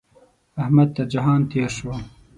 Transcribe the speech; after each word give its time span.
احمد 0.63 0.89
تر 0.95 1.05
جهان 1.13 1.39
تېر 1.51 1.69
شو. 1.77 1.91